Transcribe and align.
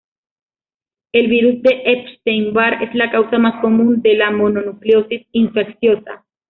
El 1.11 1.27
virus 1.27 1.61
de 1.61 1.79
Epstein 1.85 2.53
Barr 2.53 2.81
es 2.81 2.95
la 2.95 3.11
causa 3.11 3.37
más 3.37 3.61
común 3.61 4.01
de 4.01 4.15
la 4.15 4.31
mononucleosis 4.31 5.27
infecciosa. 5.31 6.25